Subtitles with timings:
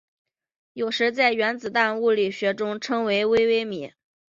[0.73, 3.91] 有时在原子物理学中称为微微米。